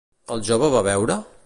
El 0.35 0.41
jove 0.47 0.71
va 0.77 0.83
beure? 0.89 1.21